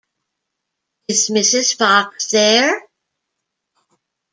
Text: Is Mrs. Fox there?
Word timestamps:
Is 1.09 1.29
Mrs. 1.29 1.77
Fox 1.77 2.31
there? 2.31 2.87